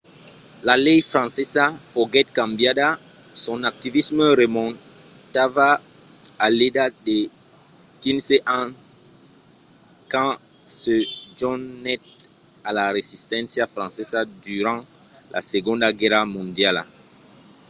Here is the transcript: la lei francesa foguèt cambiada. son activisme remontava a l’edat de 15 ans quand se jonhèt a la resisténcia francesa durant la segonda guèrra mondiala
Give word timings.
la 0.67 0.75
lei 0.85 0.99
francesa 1.11 1.65
foguèt 1.91 2.27
cambiada. 2.39 2.87
son 3.43 3.59
activisme 3.71 4.25
remontava 4.41 5.69
a 6.45 6.47
l’edat 6.57 6.93
de 7.09 7.17
15 8.03 8.53
ans 8.59 8.71
quand 10.11 10.35
se 10.79 10.95
jonhèt 11.39 12.03
a 12.67 12.69
la 12.77 12.85
resisténcia 12.97 13.65
francesa 13.75 14.19
durant 14.47 14.81
la 15.33 15.41
segonda 15.51 15.87
guèrra 15.99 16.21
mondiala 16.35 16.81